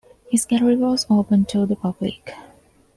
His 0.31 0.45
gallery 0.45 0.77
was 0.77 1.05
open 1.11 1.45
to 1.45 1.67
the 1.67 1.75
public. 1.75 2.33